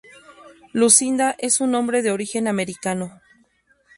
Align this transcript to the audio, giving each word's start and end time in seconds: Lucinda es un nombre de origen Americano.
Lucinda 0.73 1.35
es 1.37 1.61
un 1.61 1.69
nombre 1.69 2.01
de 2.01 2.09
origen 2.09 2.47
Americano. 2.47 3.21